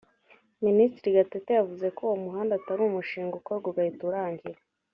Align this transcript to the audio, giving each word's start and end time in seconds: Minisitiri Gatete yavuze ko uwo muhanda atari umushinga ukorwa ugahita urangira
Minisitiri 0.65 1.15
Gatete 1.17 1.51
yavuze 1.59 1.85
ko 1.95 1.99
uwo 2.07 2.17
muhanda 2.25 2.51
atari 2.55 2.81
umushinga 2.83 3.33
ukorwa 3.39 3.65
ugahita 3.69 4.03
urangira 4.09 4.59